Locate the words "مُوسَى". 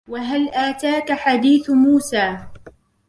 1.71-2.37